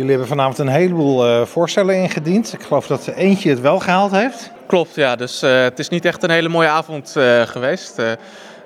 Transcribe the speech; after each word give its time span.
Jullie 0.00 0.14
hebben 0.14 0.36
vanavond 0.36 0.58
een 0.58 0.68
heleboel 0.68 1.26
uh, 1.26 1.46
voorstellen 1.46 1.94
ingediend. 1.94 2.52
Ik 2.52 2.62
geloof 2.62 2.86
dat 2.86 3.06
eentje 3.06 3.50
het 3.50 3.60
wel 3.60 3.78
gehaald 3.78 4.10
heeft. 4.10 4.50
Klopt, 4.66 4.94
ja. 4.94 5.16
Dus 5.16 5.42
uh, 5.42 5.62
het 5.62 5.78
is 5.78 5.88
niet 5.88 6.04
echt 6.04 6.22
een 6.22 6.30
hele 6.30 6.48
mooie 6.48 6.68
avond 6.68 7.14
uh, 7.16 7.42
geweest. 7.42 8.02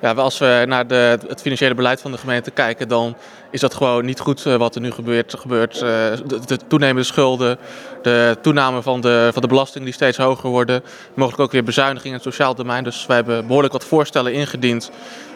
ja, 0.00 0.12
als 0.12 0.38
we 0.38 0.64
naar 0.66 0.86
de, 0.86 1.18
het 1.28 1.40
financiële 1.40 1.74
beleid 1.74 2.00
van 2.00 2.12
de 2.12 2.18
gemeente 2.18 2.50
kijken, 2.50 2.88
dan 2.88 3.16
is 3.50 3.60
dat 3.60 3.74
gewoon 3.74 4.04
niet 4.04 4.20
goed 4.20 4.42
wat 4.42 4.74
er 4.74 4.80
nu 4.80 4.90
gebeurt. 4.90 5.34
gebeurt 5.38 5.78
de, 5.78 6.40
de, 6.46 6.58
toenemende 6.68 7.02
schulden, 7.02 7.58
de 8.02 8.36
toename 8.40 8.82
van 8.82 9.00
de, 9.00 9.30
van 9.32 9.42
de 9.42 9.48
belasting 9.48 9.84
die 9.84 9.94
steeds 9.94 10.16
hoger 10.16 10.50
worden. 10.50 10.82
Mogelijk 11.14 11.42
ook 11.42 11.52
weer 11.52 11.64
bezuinigingen 11.64 12.18
in 12.18 12.22
het 12.24 12.34
sociaal 12.34 12.54
domein. 12.54 12.84
Dus 12.84 13.06
wij 13.06 13.16
hebben 13.16 13.46
behoorlijk 13.46 13.72
wat 13.72 13.84
voorstellen 13.84 14.32
ingediend 14.32 14.90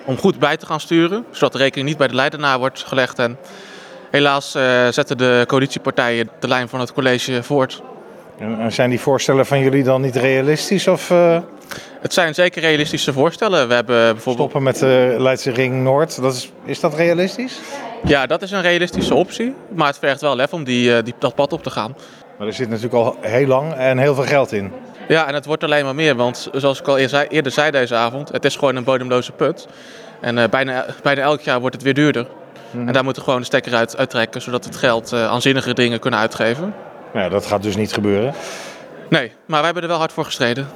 om 0.04 0.18
goed 0.18 0.38
bij 0.38 0.56
te 0.56 0.66
gaan 0.66 0.80
sturen. 0.80 1.24
Zodat 1.30 1.52
de 1.52 1.58
rekening 1.58 1.88
niet 1.88 1.98
bij 1.98 2.08
de 2.08 2.14
leidenaar 2.14 2.58
wordt 2.58 2.84
gelegd. 2.86 3.18
En 3.18 3.38
Helaas 4.10 4.56
uh, 4.56 4.62
zetten 4.88 5.18
de 5.18 5.44
coalitiepartijen 5.46 6.30
de 6.40 6.48
lijn 6.48 6.68
van 6.68 6.80
het 6.80 6.92
college 6.92 7.42
voort. 7.42 7.82
En 8.38 8.72
zijn 8.72 8.90
die 8.90 9.00
voorstellen 9.00 9.46
van 9.46 9.60
jullie 9.60 9.82
dan 9.82 10.00
niet 10.00 10.16
realistisch? 10.16 10.88
Of, 10.88 11.10
uh... 11.10 11.38
Het 12.00 12.12
zijn 12.12 12.34
zeker 12.34 12.62
realistische 12.62 13.12
voorstellen. 13.12 13.68
We 13.68 13.74
hebben 13.74 13.96
bijvoorbeeld... 13.96 14.50
Stoppen 14.50 14.62
met 14.62 14.78
de 14.78 15.14
Leidse 15.18 15.50
Ring 15.50 15.82
Noord, 15.82 16.22
dat 16.22 16.34
is, 16.34 16.52
is 16.64 16.80
dat 16.80 16.94
realistisch? 16.94 17.58
Ja, 18.04 18.26
dat 18.26 18.42
is 18.42 18.50
een 18.50 18.60
realistische 18.60 19.14
optie. 19.14 19.54
Maar 19.74 19.86
het 19.86 19.98
vergt 19.98 20.20
wel 20.20 20.36
lef 20.36 20.52
om 20.52 20.64
die, 20.64 20.96
eh, 20.96 21.04
die, 21.04 21.14
dat 21.18 21.34
pad 21.34 21.52
op 21.52 21.62
te 21.62 21.70
gaan. 21.70 21.96
Maar 22.38 22.46
er 22.46 22.52
zit 22.52 22.68
natuurlijk 22.68 22.94
al 22.94 23.16
heel 23.20 23.46
lang 23.46 23.74
en 23.74 23.98
heel 23.98 24.14
veel 24.14 24.24
geld 24.24 24.52
in. 24.52 24.72
Ja, 25.08 25.26
en 25.26 25.34
het 25.34 25.46
wordt 25.46 25.64
alleen 25.64 25.84
maar 25.84 25.94
meer. 25.94 26.14
Want 26.14 26.48
zoals 26.52 26.80
ik 26.80 26.88
al 26.88 26.98
eerder 26.98 27.52
zei 27.52 27.70
deze 27.70 27.94
avond, 27.94 28.28
het 28.32 28.44
is 28.44 28.56
gewoon 28.56 28.76
een 28.76 28.84
bodemloze 28.84 29.32
put. 29.32 29.66
En 30.20 30.50
bijna, 30.50 30.86
bijna 31.02 31.22
elk 31.22 31.40
jaar 31.40 31.60
wordt 31.60 31.74
het 31.74 31.84
weer 31.84 31.94
duurder. 31.94 32.26
En 32.72 32.92
daar 32.92 33.04
moeten 33.04 33.22
we 33.22 33.28
gewoon 33.28 33.40
de 33.40 33.46
stekker 33.46 33.74
uit 33.74 33.96
uittrekken, 33.96 34.42
zodat 34.42 34.64
het 34.64 34.76
geld 34.76 35.12
uh, 35.12 35.30
aan 35.30 35.42
zinnige 35.42 35.74
dingen 35.74 35.98
kunnen 35.98 36.20
uitgeven. 36.20 36.74
Ja, 37.14 37.28
dat 37.28 37.46
gaat 37.46 37.62
dus 37.62 37.76
niet 37.76 37.92
gebeuren. 37.92 38.34
Nee, 39.08 39.32
maar 39.46 39.56
wij 39.56 39.64
hebben 39.64 39.82
er 39.82 39.88
wel 39.88 39.98
hard 39.98 40.12
voor 40.12 40.24
gestreden. 40.24 40.68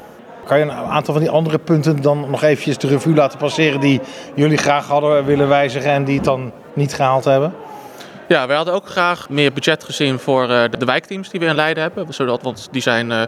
Kan 0.46 0.58
je 0.58 0.64
een 0.64 0.70
aantal 0.70 1.14
van 1.14 1.22
die 1.22 1.32
andere 1.32 1.58
punten 1.58 2.02
dan 2.02 2.30
nog 2.30 2.42
eventjes 2.42 2.78
de 2.78 2.88
revue 2.88 3.14
laten 3.14 3.38
passeren 3.38 3.80
die 3.80 4.00
jullie 4.34 4.58
graag 4.58 4.86
hadden 4.86 5.24
willen 5.24 5.48
wijzigen 5.48 5.90
en 5.90 6.04
die 6.04 6.14
het 6.14 6.24
dan 6.24 6.52
niet 6.72 6.94
gehaald 6.94 7.24
hebben? 7.24 7.54
Ja, 8.28 8.46
wij 8.46 8.56
hadden 8.56 8.74
ook 8.74 8.88
graag 8.88 9.28
meer 9.28 9.52
budget 9.52 9.84
gezien 9.84 10.18
voor 10.18 10.42
uh, 10.42 10.64
de 10.78 10.84
wijkteams 10.84 11.28
die 11.28 11.40
we 11.40 11.46
in 11.46 11.54
Leiden 11.54 11.82
hebben. 11.82 12.14
Zodat, 12.14 12.42
want 12.42 12.68
die 12.70 12.82
zijn 12.82 13.10
uh, 13.10 13.22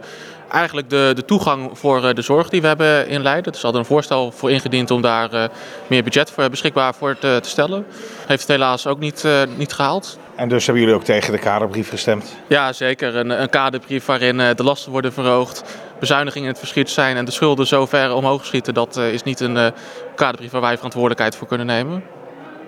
eigenlijk 0.55 0.89
de, 0.89 1.11
de 1.15 1.25
toegang 1.25 1.77
voor 1.77 2.03
uh, 2.03 2.13
de 2.13 2.21
zorg 2.21 2.49
die 2.49 2.61
we 2.61 2.67
hebben 2.67 3.07
in 3.07 3.21
Leiden. 3.21 3.51
Dus 3.51 3.61
we 3.61 3.67
hadden 3.67 3.81
een 3.81 3.87
voorstel 3.87 4.31
voor 4.31 4.51
ingediend 4.51 4.91
om 4.91 5.01
daar 5.01 5.49
meer 5.87 6.03
budget 6.03 6.31
voor 6.31 6.49
beschikbaar 6.49 6.95
voor 6.95 7.17
te, 7.17 7.39
te 7.41 7.49
stellen. 7.49 7.85
Heeft 8.27 8.41
het 8.41 8.51
helaas 8.51 8.87
ook 8.87 8.99
niet, 8.99 9.27
niet 9.57 9.73
gehaald. 9.73 10.19
En 10.35 10.49
dus 10.49 10.65
hebben 10.65 10.83
jullie 10.83 10.97
ook 10.97 11.05
tegen 11.05 11.31
de 11.31 11.39
kaderbrief 11.39 11.89
gestemd? 11.89 12.35
Ja, 12.47 12.73
zeker. 12.73 13.15
Een, 13.15 13.41
een 13.41 13.49
kaderbrief 13.49 14.05
waarin 14.05 14.37
de 14.37 14.63
lasten 14.63 14.91
worden 14.91 15.13
verhoogd, 15.13 15.63
bezuinigingen 15.99 16.47
in 16.47 16.51
het 16.51 16.59
verschiet 16.59 16.89
zijn 16.89 17.17
en 17.17 17.25
de 17.25 17.31
schulden 17.31 17.67
zo 17.67 17.85
ver 17.85 18.13
omhoog 18.13 18.45
schieten. 18.45 18.73
Dat 18.73 18.97
is 18.97 19.23
niet 19.23 19.39
een 19.39 19.73
kaderbrief 20.15 20.51
waar 20.51 20.61
wij 20.61 20.75
verantwoordelijkheid 20.75 21.35
voor 21.35 21.47
kunnen 21.47 21.65
nemen. 21.65 22.03